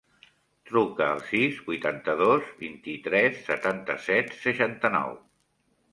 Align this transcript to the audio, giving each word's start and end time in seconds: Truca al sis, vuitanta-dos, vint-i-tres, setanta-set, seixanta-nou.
Truca 0.69 1.09
al 1.15 1.19
sis, 1.31 1.59
vuitanta-dos, 1.67 2.49
vint-i-tres, 2.63 3.39
setanta-set, 3.51 4.37
seixanta-nou. 4.47 5.15